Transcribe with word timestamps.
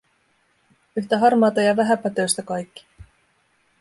Yhtä 0.95 1.17
harmaata 1.17 1.61
ja 1.61 1.75
vähäpätöistä 1.75 2.41
kaikki. 2.43 2.85